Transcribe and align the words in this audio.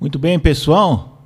Muito 0.00 0.18
bem, 0.18 0.38
pessoal. 0.38 1.22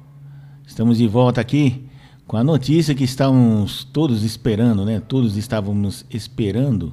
Estamos 0.67 0.99
de 0.99 1.07
volta 1.07 1.41
aqui 1.41 1.85
com 2.27 2.37
a 2.37 2.43
notícia 2.43 2.93
que 2.93 3.05
estávamos 3.05 3.85
todos 3.85 4.25
esperando, 4.25 4.85
né? 4.85 4.99
Todos 4.99 5.37
estávamos 5.37 6.05
esperando, 6.11 6.93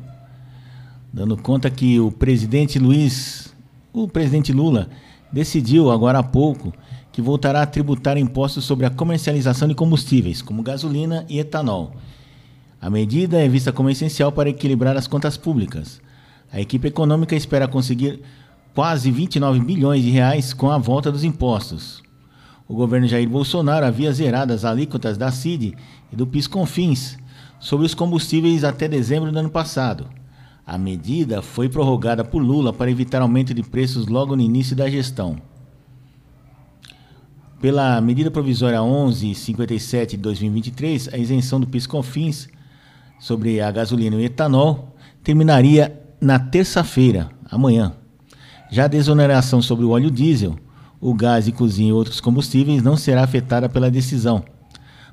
dando 1.12 1.36
conta 1.36 1.72
que 1.72 2.00
o 2.00 2.12
presidente 2.12 2.78
Luiz, 2.78 3.52
o 3.92 4.08
presidente 4.08 4.54
Lula, 4.54 4.92
decidiu 5.34 5.90
agora 5.90 6.20
há 6.20 6.24
pouco 6.24 6.72
que 7.12 7.20
voltará 7.20 7.64
a 7.64 7.66
tributar 7.66 8.16
impostos 8.16 8.64
sobre 8.64 8.86
a 8.86 8.92
comercialização 8.92 9.68
de 9.68 9.74
combustíveis, 9.74 10.40
como 10.40 10.62
gasolina 10.62 11.26
e 11.28 11.40
etanol. 11.40 11.96
A 12.80 12.92
medida 12.92 13.40
é 13.40 13.50
vista 13.50 13.72
como 13.72 13.90
essencial 13.90 14.32
para 14.32 14.52
equilibrar 14.52 14.96
as 14.96 15.08
contas 15.08 15.36
públicas. 15.36 16.00
A 16.54 16.62
equipe 16.62 16.90
econômica 16.90 17.36
espera 17.36 17.68
conseguir 17.68 18.22
quase 18.74 19.12
29 19.12 19.60
bilhões 19.60 20.04
de 20.04 20.10
reais 20.10 20.54
com 20.54 20.70
a 20.70 20.78
volta 20.78 21.12
dos 21.12 21.24
impostos. 21.24 22.02
O 22.68 22.74
governo 22.74 23.08
Jair 23.08 23.28
Bolsonaro 23.28 23.86
havia 23.86 24.14
zerado 24.14 24.54
as 24.54 24.64
alíquotas 24.64 25.18
da 25.18 25.30
CID 25.32 25.76
e 26.12 26.16
do 26.16 26.26
PIS/COFINS 26.26 27.18
sobre 27.60 27.86
os 27.86 27.94
combustíveis 27.94 28.64
até 28.64 28.88
dezembro 28.88 29.32
do 29.32 29.40
ano 29.40 29.50
passado. 29.50 30.08
A 30.66 30.78
medida 30.78 31.42
foi 31.42 31.68
prorrogada 31.68 32.24
por 32.24 32.42
Lula 32.42 32.72
para 32.72 32.90
evitar 32.90 33.22
aumento 33.22 33.54
de 33.54 33.62
preços 33.62 34.08
logo 34.08 34.36
no 34.36 34.42
início 34.42 34.76
da 34.76 34.90
gestão. 34.90 35.36
Pela 37.60 38.00
medida 38.00 38.32
provisória 38.32 38.82
1157 38.82 40.16
de 40.16 40.24
2023, 40.24 41.14
a 41.14 41.18
isenção 41.18 41.60
do 41.60 41.68
PIS/COFINS 41.68 42.48
sobre 43.20 43.60
a 43.60 43.70
gasolina 43.70 44.16
e 44.16 44.20
o 44.20 44.26
etanol 44.26 44.96
terminaria 45.24 46.02
na 46.20 46.40
terça-feira, 46.40 47.30
amanhã. 47.52 48.01
Já 48.72 48.86
a 48.86 48.88
desoneração 48.88 49.62
sobre 49.62 49.84
o 49.84 49.90
óleo 49.90 50.10
diesel, 50.10 50.56
o 51.02 51.14
gás 51.14 51.44
de 51.44 51.52
cozinha 51.52 51.90
e 51.90 51.94
outros 51.94 52.22
combustíveis 52.22 52.82
não 52.82 52.96
será 52.96 53.22
afetada 53.22 53.68
pela 53.68 53.92
decisão. 53.92 54.46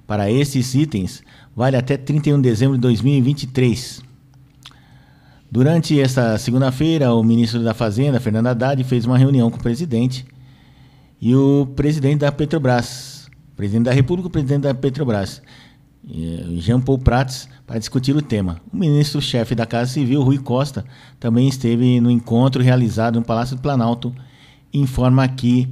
Para 0.07 0.31
esses 0.31 0.77
itens, 0.77 1.25
vale 1.57 1.77
até 1.77 1.97
31 1.97 2.37
de 2.37 2.49
dezembro 2.49 2.77
de 2.77 2.83
2023. 2.83 4.01
Durante 5.51 6.01
esta 6.01 6.39
segunda-feira, 6.39 7.13
o 7.13 7.23
ministro 7.25 7.61
da 7.65 7.75
Fazenda, 7.75 8.21
Fernando 8.21 8.47
Haddad, 8.47 8.85
fez 8.85 9.05
uma 9.05 9.19
reunião 9.19 9.51
com 9.51 9.57
o 9.57 9.63
presidente 9.63 10.25
e 11.21 11.35
o 11.35 11.67
presidente 11.75 12.21
da 12.21 12.31
Petrobras, 12.31 13.29
presidente 13.57 13.87
da 13.87 13.93
República, 13.93 14.29
o 14.29 14.31
presidente 14.31 14.63
da 14.63 14.75
Petrobras, 14.75 15.43
Jean 16.59 16.81
Paul 16.81 16.99
Prats, 16.99 17.49
para 17.67 17.79
discutir 17.79 18.17
o 18.17 18.23
tema. 18.23 18.61
O 18.73 18.77
ministro-chefe 18.77 19.55
da 19.55 19.67
Casa 19.67 19.93
Civil, 19.93 20.23
Rui 20.23 20.39
Costa, 20.39 20.85
também 21.21 21.47
esteve 21.49 22.01
no 22.01 22.11
encontro 22.11 22.63
realizado 22.63 23.17
no 23.17 23.25
Palácio 23.25 23.57
do 23.57 23.63
Planalto. 23.63 24.15
Informa 24.73 25.25
aqui 25.25 25.69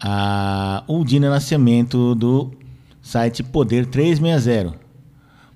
a 0.00 0.82
Uldina 0.88 1.28
Nascimento 1.28 2.14
do 2.14 2.50
site 3.02 3.42
Poder 3.42 3.84
360. 3.86 4.74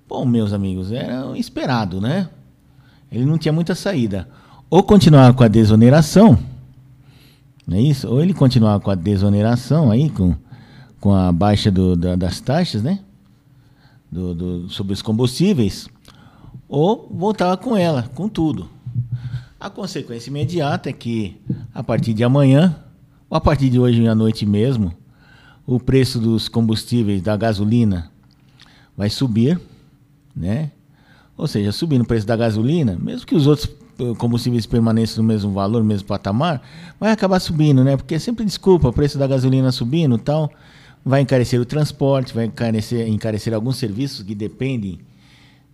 Bom, 0.06 0.26
meus 0.26 0.52
amigos, 0.52 0.92
era 0.92 1.36
esperado, 1.38 1.98
né? 2.00 2.28
Ele 3.10 3.24
não 3.24 3.38
tinha 3.38 3.52
muita 3.52 3.74
saída. 3.74 4.28
Ou 4.68 4.82
continuar 4.82 5.32
com 5.32 5.42
a 5.42 5.48
desoneração, 5.48 6.38
não 7.66 7.78
é 7.78 7.80
isso? 7.80 8.08
Ou 8.08 8.22
ele 8.22 8.34
continuar 8.34 8.78
com 8.80 8.90
a 8.90 8.94
desoneração 8.94 9.90
aí, 9.90 10.10
com, 10.10 10.34
com 11.00 11.14
a 11.14 11.32
baixa 11.32 11.70
do, 11.70 11.96
da, 11.96 12.14
das 12.14 12.40
taxas, 12.40 12.82
né? 12.82 12.98
Do, 14.12 14.34
do, 14.34 14.68
sobre 14.68 14.92
os 14.92 15.00
combustíveis, 15.00 15.88
ou 16.68 17.08
voltava 17.10 17.56
com 17.56 17.74
ela, 17.74 18.02
com 18.14 18.28
tudo. 18.28 18.68
A 19.58 19.70
consequência 19.70 20.28
imediata 20.28 20.90
é 20.90 20.92
que, 20.92 21.40
a 21.72 21.82
partir 21.82 22.12
de 22.12 22.22
amanhã, 22.22 22.76
ou 23.30 23.36
a 23.36 23.40
partir 23.40 23.70
de 23.70 23.78
hoje 23.78 24.06
à 24.06 24.14
noite 24.14 24.44
mesmo, 24.44 24.92
o 25.66 25.80
preço 25.80 26.18
dos 26.18 26.48
combustíveis, 26.48 27.22
da 27.22 27.36
gasolina, 27.36 28.10
vai 28.96 29.08
subir, 29.08 29.58
né? 30.36 30.72
Ou 31.36 31.46
seja, 31.46 31.72
subindo 31.72 32.02
o 32.02 32.06
preço 32.06 32.26
da 32.26 32.36
gasolina, 32.36 32.98
mesmo 33.00 33.26
que 33.26 33.34
os 33.34 33.46
outros 33.46 33.70
eh, 33.98 34.14
combustíveis 34.18 34.66
permaneçam 34.66 35.22
no 35.22 35.28
mesmo 35.28 35.52
valor, 35.52 35.78
no 35.78 35.88
mesmo 35.88 36.06
patamar, 36.06 36.60
vai 37.00 37.10
acabar 37.12 37.40
subindo, 37.40 37.82
né? 37.82 37.96
Porque 37.96 38.16
é 38.16 38.18
sempre 38.18 38.44
desculpa, 38.44 38.88
o 38.88 38.92
preço 38.92 39.16
da 39.16 39.26
gasolina 39.26 39.72
subindo 39.72 40.18
tal, 40.18 40.50
vai 41.04 41.20
encarecer 41.20 41.60
o 41.60 41.64
transporte, 41.64 42.34
vai 42.34 42.46
encarecer, 42.46 43.08
encarecer 43.08 43.52
alguns 43.52 43.76
serviços 43.76 44.22
que 44.22 44.34
dependem 44.34 45.00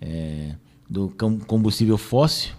é, 0.00 0.54
do 0.88 1.12
combustível 1.46 1.98
fóssil. 1.98 2.52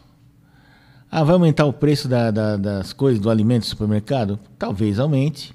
Ah, 1.11 1.23
vai 1.23 1.33
aumentar 1.33 1.65
o 1.65 1.73
preço 1.73 2.07
da, 2.07 2.29
da, 2.29 2.55
das 2.55 2.93
coisas, 2.93 3.19
do 3.19 3.31
alimento 3.31 3.63
do 3.63 3.67
supermercado? 3.67 4.39
Talvez 4.59 4.99
aumente. 4.99 5.53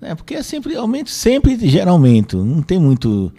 Né? 0.00 0.14
Porque 0.16 0.34
é 0.34 0.42
sempre 0.42 0.74
aumento, 0.74 1.10
sempre 1.10 1.56
gera 1.68 1.92
aumento. 1.92 2.44
Não 2.44 2.60
tem 2.60 2.80
muito 2.80 3.32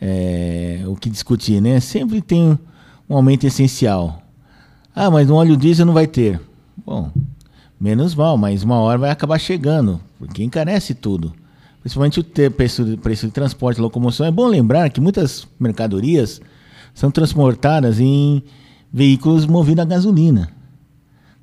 é, 0.00 0.82
o 0.86 0.96
que 0.96 1.10
discutir, 1.10 1.60
né? 1.60 1.80
Sempre 1.80 2.22
tem 2.22 2.58
um 3.08 3.14
aumento 3.14 3.46
essencial. 3.46 4.22
Ah, 4.94 5.10
mas 5.10 5.28
no 5.28 5.34
óleo 5.34 5.56
diesel 5.56 5.84
não 5.84 5.92
vai 5.92 6.06
ter. 6.06 6.40
Bom, 6.86 7.12
menos 7.78 8.14
mal, 8.14 8.38
mas 8.38 8.62
uma 8.62 8.76
hora 8.76 8.96
vai 8.96 9.10
acabar 9.10 9.38
chegando, 9.38 10.00
porque 10.18 10.42
encarece 10.42 10.94
tudo 10.94 11.34
principalmente 11.84 12.18
o 12.18 12.24
preço, 12.50 12.96
preço 12.96 13.26
de 13.26 13.32
transporte 13.32 13.78
locomoção. 13.78 14.24
É 14.24 14.30
bom 14.30 14.46
lembrar 14.46 14.88
que 14.88 15.02
muitas 15.02 15.46
mercadorias 15.60 16.40
são 16.94 17.10
transportadas 17.10 18.00
em 18.00 18.42
veículos 18.90 19.44
movidos 19.44 19.82
a 19.82 19.84
gasolina. 19.84 20.50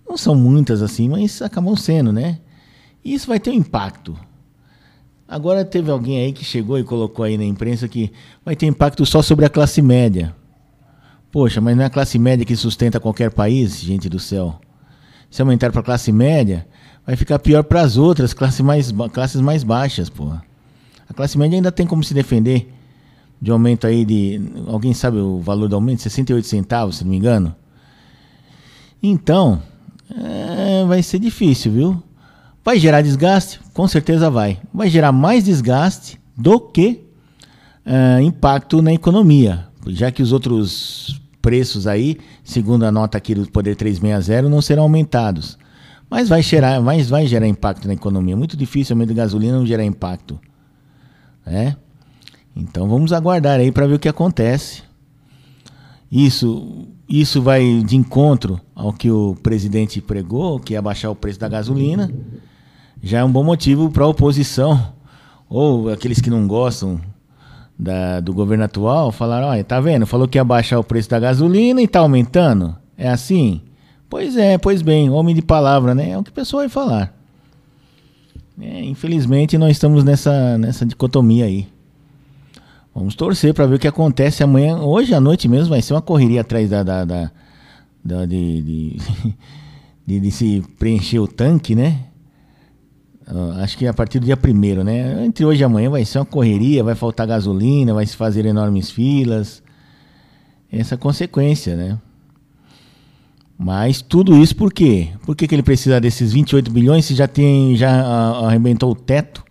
Não 0.09 0.17
são 0.17 0.33
muitas 0.33 0.81
assim, 0.81 1.07
mas 1.07 1.43
acabam 1.43 1.75
sendo, 1.75 2.11
né? 2.11 2.39
E 3.05 3.13
isso 3.13 3.27
vai 3.27 3.39
ter 3.39 3.51
um 3.51 3.53
impacto. 3.53 4.17
Agora 5.27 5.63
teve 5.63 5.91
alguém 5.91 6.17
aí 6.17 6.33
que 6.33 6.43
chegou 6.43 6.79
e 6.79 6.83
colocou 6.83 7.23
aí 7.23 7.37
na 7.37 7.45
imprensa 7.45 7.87
que 7.87 8.11
vai 8.43 8.55
ter 8.55 8.65
impacto 8.65 9.05
só 9.05 9.21
sobre 9.21 9.45
a 9.45 9.49
classe 9.49 9.79
média. 9.79 10.35
Poxa, 11.31 11.61
mas 11.61 11.77
não 11.77 11.83
é 11.83 11.85
a 11.85 11.91
classe 11.91 12.17
média 12.17 12.43
que 12.43 12.55
sustenta 12.55 12.99
qualquer 12.99 13.31
país, 13.31 13.79
gente 13.79 14.09
do 14.09 14.19
céu. 14.19 14.59
Se 15.31 15.41
aumentar 15.41 15.71
para 15.71 15.81
classe 15.81 16.11
média, 16.11 16.67
vai 17.05 17.15
ficar 17.15 17.39
pior 17.39 17.63
para 17.63 17.81
as 17.81 17.97
outras 17.97 18.33
classes 18.33 18.59
mais, 18.61 18.93
classes 19.13 19.39
mais 19.41 19.63
baixas, 19.63 20.09
pô. 20.09 20.31
A 21.09 21.13
classe 21.13 21.37
média 21.37 21.55
ainda 21.55 21.71
tem 21.71 21.87
como 21.87 22.03
se 22.03 22.13
defender 22.13 22.71
de 23.41 23.49
aumento 23.49 23.87
aí 23.87 24.05
de. 24.05 24.41
Alguém 24.67 24.93
sabe 24.93 25.17
o 25.17 25.39
valor 25.39 25.69
do 25.69 25.75
aumento? 25.75 26.01
68 26.01 26.45
centavos, 26.45 26.97
se 26.97 27.03
não 27.05 27.11
me 27.11 27.17
engano. 27.17 27.55
Então, 29.01 29.61
é, 30.09 30.85
vai 30.85 31.01
ser 31.01 31.17
difícil, 31.17 31.71
viu? 31.71 32.03
Vai 32.63 32.77
gerar 32.77 33.01
desgaste? 33.01 33.59
Com 33.73 33.87
certeza 33.87 34.29
vai. 34.29 34.59
Vai 34.73 34.89
gerar 34.89 35.11
mais 35.11 35.45
desgaste 35.45 36.19
do 36.37 36.59
que 36.59 37.03
é, 37.85 38.21
impacto 38.21 38.81
na 38.81 38.93
economia, 38.93 39.67
já 39.87 40.11
que 40.11 40.21
os 40.21 40.31
outros 40.31 41.20
preços 41.41 41.87
aí, 41.87 42.17
segundo 42.43 42.83
a 42.83 42.91
nota 42.91 43.17
aqui 43.17 43.33
do 43.33 43.49
Poder 43.49 43.75
360, 43.75 44.47
não 44.49 44.61
serão 44.61 44.83
aumentados. 44.83 45.57
Mas 46.09 46.27
vai 46.27 46.41
gerar, 46.41 46.81
mas 46.81 47.09
vai 47.09 47.25
gerar 47.25 47.47
impacto 47.47 47.87
na 47.87 47.93
economia. 47.93 48.35
Muito 48.35 48.57
difícil 48.57 48.99
a 48.99 49.05
de 49.05 49.13
gasolina 49.13 49.57
não 49.57 49.65
gerar 49.65 49.85
impacto. 49.85 50.39
Né? 51.45 51.75
Então 52.55 52.87
vamos 52.87 53.13
aguardar 53.13 53.59
aí 53.59 53.71
para 53.71 53.87
ver 53.87 53.95
o 53.95 53.99
que 53.99 54.09
acontece. 54.09 54.83
Isso, 56.11 56.87
isso 57.07 57.41
vai 57.41 57.81
de 57.81 57.95
encontro 57.95 58.59
ao 58.75 58.91
que 58.91 59.09
o 59.09 59.35
presidente 59.41 60.01
pregou, 60.01 60.59
que 60.59 60.75
é 60.75 60.77
abaixar 60.77 61.09
o 61.09 61.15
preço 61.15 61.39
da 61.39 61.47
gasolina. 61.47 62.11
Já 63.01 63.19
é 63.19 63.23
um 63.23 63.31
bom 63.31 63.43
motivo 63.43 63.89
para 63.89 64.03
a 64.03 64.07
oposição, 64.07 64.93
ou 65.49 65.89
aqueles 65.89 66.19
que 66.19 66.29
não 66.29 66.45
gostam 66.45 66.99
da, 67.81 68.19
do 68.19 68.31
governo 68.31 68.63
atual, 68.63 69.11
falar, 69.11 69.43
olha, 69.43 69.63
tá 69.63 69.79
vendo? 69.81 70.05
Falou 70.05 70.27
que 70.27 70.37
ia 70.37 70.43
baixar 70.43 70.77
o 70.77 70.83
preço 70.83 71.09
da 71.09 71.19
gasolina 71.19 71.81
e 71.81 71.85
está 71.85 71.99
aumentando. 72.01 72.75
É 72.95 73.09
assim? 73.09 73.59
Pois 74.07 74.37
é, 74.37 74.55
pois 74.59 74.83
bem, 74.83 75.09
homem 75.09 75.33
de 75.33 75.41
palavra, 75.41 75.95
né? 75.95 76.11
É 76.11 76.17
o 76.17 76.23
que 76.23 76.29
o 76.29 76.33
pessoal 76.33 76.61
vai 76.61 76.69
falar. 76.69 77.11
É, 78.61 78.83
infelizmente 78.83 79.57
nós 79.57 79.71
estamos 79.71 80.03
nessa, 80.03 80.59
nessa 80.59 80.85
dicotomia 80.85 81.45
aí. 81.45 81.67
Vamos 82.93 83.15
torcer 83.15 83.51
para 83.51 83.65
ver 83.65 83.75
o 83.75 83.79
que 83.79 83.87
acontece 83.87 84.43
amanhã. 84.43 84.77
Hoje 84.77 85.15
à 85.15 85.19
noite 85.19 85.47
mesmo 85.47 85.69
vai 85.69 85.81
ser 85.81 85.95
uma 85.95 86.03
correria 86.03 86.41
atrás 86.41 86.69
da, 86.69 86.83
da, 86.83 87.03
da, 87.03 87.31
da 88.05 88.25
de, 88.27 88.61
de, 88.61 88.97
de, 90.05 90.19
de, 90.19 90.31
se 90.31 90.63
preencher 90.77 91.17
o 91.17 91.27
tanque, 91.27 91.73
né? 91.73 91.97
Uh, 93.27 93.61
acho 93.61 93.77
que 93.77 93.87
a 93.87 93.93
partir 93.93 94.19
do 94.19 94.25
dia 94.25 94.35
primeiro, 94.35 94.83
né? 94.83 95.25
Entre 95.25 95.45
hoje 95.45 95.61
e 95.61 95.63
amanhã 95.63 95.89
vai 95.89 96.03
ser 96.03 96.19
uma 96.19 96.25
correria, 96.25 96.83
vai 96.83 96.95
faltar 96.95 97.27
gasolina, 97.27 97.93
vai 97.93 98.05
se 98.05 98.15
fazer 98.15 98.45
enormes 98.45 98.89
filas. 98.89 99.61
Essa 100.71 100.97
consequência, 100.97 101.75
né? 101.75 101.97
Mas 103.57 104.01
tudo 104.01 104.35
isso 104.41 104.55
por 104.55 104.73
quê? 104.73 105.09
Por 105.23 105.35
que, 105.35 105.47
que 105.47 105.53
ele 105.53 105.61
precisa 105.61 106.01
desses 106.01 106.33
28 106.33 106.71
bilhões 106.71 107.05
se 107.05 107.13
já 107.13 107.27
tem 107.27 107.75
já 107.75 107.91
arrebentou 108.43 108.91
o 108.91 108.95
teto 108.95 109.43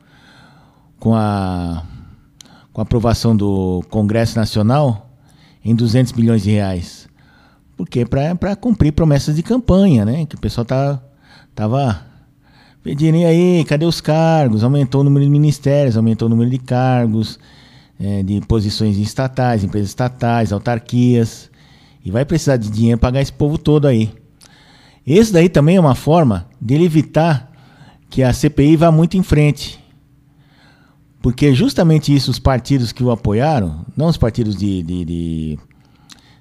com 0.99 1.15
a 1.15 1.85
com 2.73 2.81
a 2.81 2.83
aprovação 2.83 3.37
do 3.37 3.85
Congresso 3.89 4.37
Nacional 4.37 5.11
em 5.65 5.77
200 5.77 6.11
bilhões 6.11 6.43
de 6.43 6.51
reais? 6.51 7.09
Porque 7.77 8.05
para 8.05 8.57
cumprir 8.57 8.93
promessas 8.93 9.37
de 9.37 9.45
campanha, 9.45 10.05
né? 10.05 10.27
Que 10.27 10.35
o 10.35 10.41
pessoal 10.41 10.65
tá 10.65 11.01
tava 11.55 12.10
pedirem 12.83 13.25
aí, 13.25 13.65
cadê 13.65 13.85
os 13.85 14.01
cargos? 14.01 14.65
Aumentou 14.65 15.03
o 15.03 15.05
número 15.05 15.25
de 15.25 15.31
ministérios, 15.31 15.97
aumentou 15.97 16.27
o 16.27 16.31
número 16.31 16.51
de 16.51 16.59
cargos, 16.59 17.39
é, 17.99 18.23
de 18.23 18.41
posições 18.43 18.97
estatais, 18.97 19.65
empresas 19.65 19.91
estatais, 19.91 20.53
autarquias. 20.53 21.51
E 22.05 22.11
vai 22.11 22.25
precisar 22.25 22.57
de 22.57 22.71
dinheiro 22.71 22.99
para 22.99 23.09
pagar 23.09 23.21
esse 23.21 23.33
povo 23.33 23.59
todo 23.59 23.87
aí. 23.87 24.11
Esse 25.07 25.33
daí 25.33 25.49
também 25.49 25.77
é 25.77 25.81
uma 25.81 25.95
forma 25.95 26.49
dele 26.61 26.85
evitar 26.85 27.51
que 28.09 28.23
a 28.23 28.33
CPI 28.33 28.77
vá 28.77 28.91
muito 28.91 29.17
em 29.17 29.23
frente. 29.23 29.79
Porque 31.23 31.55
justamente 31.55 32.15
isso, 32.15 32.31
os 32.31 32.39
partidos 32.39 32.93
que 32.93 33.05
o 33.05 33.11
apoiaram, 33.11 33.85
não 33.97 34.07
os 34.07 34.17
partidos 34.17 34.57
de, 34.57 34.83
de, 34.83 35.05
de, 35.05 35.59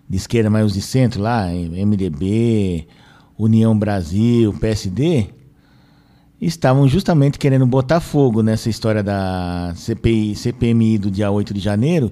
de 0.10 0.18
esquerda, 0.18 0.50
mas 0.50 0.66
os 0.66 0.74
de 0.74 0.82
centro 0.82 1.22
lá, 1.22 1.48
MDB, 1.48 2.88
União 3.38 3.78
Brasil, 3.78 4.54
PSD, 4.54 5.28
estavam 6.42 6.88
justamente 6.88 7.38
querendo 7.38 7.66
botar 7.66 8.00
fogo 8.00 8.42
nessa 8.42 8.70
história 8.70 9.04
da 9.04 9.74
CPI, 9.76 10.36
CPMI 10.36 10.98
do 10.98 11.12
dia 11.12 11.30
8 11.30 11.54
de 11.54 11.60
janeiro, 11.60 12.12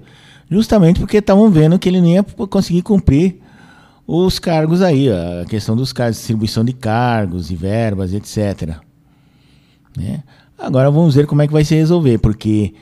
justamente 0.50 1.00
porque 1.00 1.18
estavam 1.18 1.50
vendo 1.50 1.80
que 1.80 1.88
ele 1.88 2.02
não 2.02 2.08
ia 2.08 2.24
conseguir 2.24 2.82
cumprir 2.82 3.40
os 4.06 4.40
cargos 4.40 4.82
aí, 4.82 5.10
a 5.10 5.46
questão 5.46 5.76
dos 5.76 5.92
cargos, 5.92 6.18
distribuição 6.18 6.64
de 6.64 6.74
cargos 6.74 7.52
e 7.52 7.56
verbas, 7.56 8.14
etc. 8.14 8.78
Né? 9.96 10.24
Agora 10.58 10.90
vamos 10.90 11.16
ver 11.16 11.26
como 11.26 11.42
é 11.42 11.48
que 11.48 11.54
vai 11.54 11.64
se 11.64 11.76
resolver, 11.76 12.18
porque 12.18 12.74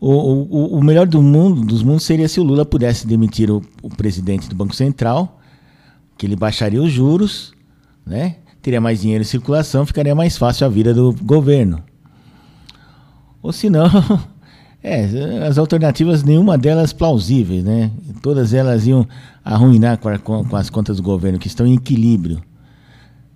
o, 0.00 0.10
o, 0.10 0.78
o 0.78 0.84
melhor 0.84 1.06
do 1.06 1.22
mundo, 1.22 1.62
dos 1.62 1.82
mundos 1.82 2.04
seria 2.04 2.28
se 2.28 2.38
o 2.40 2.42
Lula 2.42 2.64
pudesse 2.64 3.06
demitir 3.06 3.50
o, 3.50 3.62
o 3.82 3.88
presidente 3.88 4.48
do 4.48 4.54
Banco 4.54 4.74
Central, 4.74 5.40
que 6.16 6.26
ele 6.26 6.36
baixaria 6.36 6.80
os 6.80 6.92
juros, 6.92 7.54
né? 8.06 8.36
Teria 8.64 8.80
mais 8.80 9.02
dinheiro 9.02 9.20
em 9.20 9.26
circulação, 9.26 9.84
ficaria 9.84 10.14
mais 10.14 10.38
fácil 10.38 10.66
a 10.66 10.70
vida 10.70 10.94
do 10.94 11.12
governo. 11.22 11.82
Ou 13.42 13.52
se 13.52 13.68
não, 13.68 13.84
é, 14.82 15.04
as 15.46 15.58
alternativas, 15.58 16.24
nenhuma 16.24 16.56
delas 16.56 16.90
plausíveis, 16.90 17.62
né? 17.62 17.90
Todas 18.22 18.54
elas 18.54 18.86
iam 18.86 19.06
arruinar 19.44 19.98
com, 19.98 20.08
a, 20.08 20.18
com 20.18 20.56
as 20.56 20.70
contas 20.70 20.96
do 20.96 21.02
governo, 21.02 21.38
que 21.38 21.46
estão 21.46 21.66
em 21.66 21.74
equilíbrio. 21.74 22.40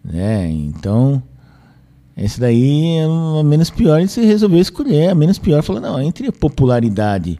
Né? 0.02 0.50
Então, 0.50 1.22
esse 2.16 2.40
daí 2.40 2.96
é 2.96 3.04
a 3.04 3.42
menos 3.44 3.68
pior, 3.68 4.08
se 4.08 4.24
resolveu 4.24 4.60
escolher. 4.60 5.10
A 5.10 5.14
menos 5.14 5.38
pior 5.38 5.62
falou, 5.62 5.82
não, 5.82 6.00
entre 6.00 6.32
popularidade 6.32 7.38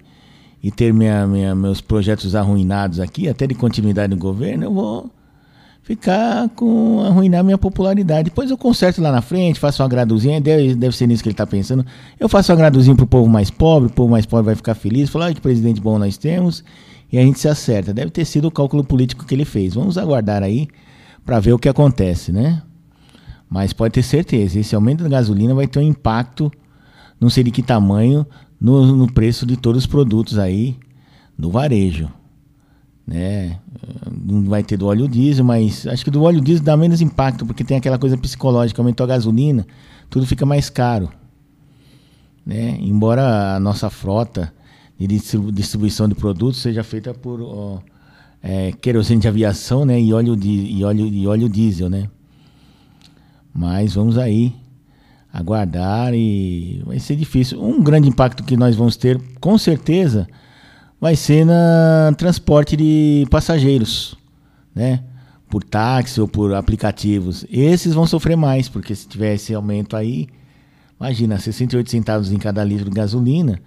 e 0.63 0.71
ter 0.71 0.93
minha, 0.93 1.27
minha, 1.27 1.55
meus 1.55 1.81
projetos 1.81 2.35
arruinados 2.35 3.01
aqui, 3.01 3.31
até 3.31 3.47
de 3.47 3.55
continuidade 3.55 4.15
do 4.15 4.21
governo, 4.21 4.65
eu 4.65 4.75
vou 4.75 5.11
ficar 5.89 6.51
com 6.51 7.01
arruinar 7.01 7.43
minha 7.43 7.57
popularidade. 7.57 8.25
Depois 8.25 8.51
eu 8.51 8.59
conserto 8.59 9.01
lá 9.01 9.11
na 9.11 9.23
frente, 9.23 9.59
faço 9.59 9.83
uma 9.83 9.89
graduzinha, 9.89 10.39
deve, 10.39 10.75
deve 10.75 10.95
ser 10.95 11.07
nisso 11.07 11.23
que 11.23 11.31
ele 11.31 11.33
está 11.33 11.47
pensando. 11.47 11.83
Eu 12.21 12.29
faço 12.29 12.53
uma 12.53 12.59
graduzinha 12.59 12.95
para 12.95 13.05
o 13.05 13.07
povo 13.07 13.27
mais 13.27 13.51
pobre, 13.51 13.89
o 13.89 13.93
povo 13.93 14.11
mais 14.11 14.27
pobre 14.27 14.45
vai 14.45 14.55
ficar 14.55 14.75
feliz, 14.75 15.09
falar 15.09 15.33
que 15.33 15.41
presidente 15.41 15.81
bom 15.81 15.99
nós 15.99 16.19
temos, 16.19 16.63
e 17.11 17.17
a 17.17 17.23
gente 17.23 17.41
se 17.41 17.49
acerta. 17.49 17.95
Deve 17.95 18.11
ter 18.11 18.27
sido 18.27 18.49
o 18.49 18.51
cálculo 18.51 18.85
político 18.85 19.25
que 19.25 19.35
ele 19.35 19.47
fez. 19.47 19.73
Vamos 19.73 19.97
aguardar 19.97 20.43
aí 20.43 20.69
para 21.25 21.41
ver 21.41 21.55
o 21.55 21.59
que 21.59 21.71
acontece, 21.71 22.33
né? 22.33 22.61
Mas 23.49 23.73
pode 23.73 23.95
ter 23.95 24.03
certeza, 24.03 24.61
esse 24.61 24.75
aumento 24.75 25.03
da 25.03 25.09
gasolina 25.09 25.55
vai 25.55 25.67
ter 25.67 25.79
um 25.79 25.83
impacto, 25.83 26.53
não 27.19 27.31
sei 27.31 27.43
de 27.43 27.51
que 27.51 27.63
tamanho, 27.63 28.27
no, 28.61 28.95
no 28.95 29.11
preço 29.11 29.47
de 29.47 29.57
todos 29.57 29.85
os 29.85 29.87
produtos 29.87 30.39
aí 30.39 30.77
do 31.39 31.51
varejo 31.51 32.11
né? 33.09 33.59
Não 34.23 34.45
vai 34.45 34.63
ter 34.63 34.77
do 34.77 34.87
óleo 34.87 35.09
diesel, 35.09 35.43
mas 35.43 35.87
acho 35.87 36.05
que 36.05 36.11
do 36.11 36.23
óleo 36.23 36.43
diesel 36.43 36.63
dá 36.63 36.77
menos 36.77 37.01
impacto, 37.01 37.47
porque 37.47 37.65
tem 37.65 37.79
aquela 37.79 37.99
coisa 37.99 38.19
psicológica, 38.19 38.83
aumentou 38.83 39.05
a 39.05 39.09
gasolina, 39.09 39.67
tudo 40.11 40.27
fica 40.27 40.45
mais 40.45 40.69
caro. 40.69 41.09
Né? 42.45 42.77
Embora 42.81 43.57
a 43.57 43.61
nossa 43.61 43.89
frota 43.89 44.53
de 44.99 45.07
distribuição 45.07 46.07
de 46.07 46.15
produtos 46.15 46.61
seja 46.61 46.85
feita 46.85 47.15
por 47.15 47.41
ó, 47.41 47.79
é, 48.43 48.73
querosene 48.73 49.23
de 49.23 49.29
aviação 49.29 49.87
né? 49.87 49.99
e, 49.99 50.13
óleo 50.13 50.37
de, 50.37 50.51
e, 50.51 50.85
óleo, 50.85 51.07
e 51.07 51.27
óleo 51.27 51.49
diesel, 51.49 51.89
né? 51.89 52.11
Mas 53.55 53.95
vamos 53.95 54.19
aí 54.19 54.55
aguardar 55.33 56.13
e 56.13 56.83
vai 56.85 56.99
ser 56.99 57.17
difícil. 57.17 57.63
Um 57.63 57.83
grande 57.83 58.09
impacto 58.09 58.45
que 58.45 58.57
nós 58.57 58.77
vamos 58.77 58.97
ter, 58.97 59.19
com 59.41 59.57
certeza, 59.57 60.29
vai 61.01 61.15
ser 61.17 61.45
na 61.45 62.13
transporte 62.17 62.77
de 62.77 63.27
passageiros, 63.31 64.17
né? 64.75 65.03
Por 65.49 65.63
táxi 65.65 66.21
ou 66.21 66.29
por 66.29 66.55
aplicativos. 66.55 67.47
Esses 67.51 67.95
vão 67.95 68.07
sofrer 68.07 68.37
mais, 68.37 68.69
porque 68.69 68.95
se 68.95 69.09
tiver 69.09 69.35
esse 69.35 69.55
aumento 69.55 69.97
aí, 69.97 70.29
imagina, 71.01 71.39
68 71.39 71.91
centavos 71.91 72.33
em 72.33 72.39
cada 72.39 72.63
litro 72.63 72.87
de 72.87 72.91
gasolina, 72.91 73.59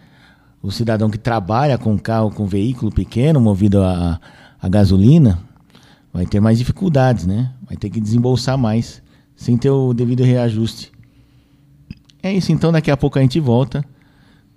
o 0.62 0.72
cidadão 0.72 1.10
que 1.10 1.18
trabalha 1.18 1.78
com 1.78 1.98
carro, 1.98 2.30
com 2.30 2.46
veículo 2.46 2.92
pequeno, 2.92 3.42
movido 3.42 3.82
a, 3.82 4.20
a 4.62 4.70
gasolina, 4.70 5.40
vai 6.14 6.26
ter 6.26 6.40
mais 6.40 6.60
dificuldades, 6.60 7.26
né? 7.26 7.52
Vai 7.68 7.78
ter 7.78 7.90
que 7.90 8.00
desembolsar 8.00 8.58
mais, 8.58 9.02
sem 9.36 9.58
ter 9.58 9.72
o 9.72 9.94
devido 9.94 10.24
reajuste. 10.24 10.92
É 12.22 12.32
isso, 12.32 12.52
então 12.52 12.72
daqui 12.72 12.92
a 12.92 12.98
pouco 12.98 13.18
a 13.18 13.22
gente 13.22 13.40
volta. 13.40 13.84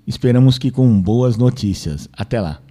Esperamos 0.06 0.58
que 0.58 0.70
com 0.70 1.00
boas 1.00 1.36
notícias. 1.36 2.08
Até 2.12 2.40
lá. 2.40 2.64